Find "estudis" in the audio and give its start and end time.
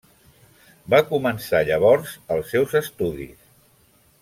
2.83-3.47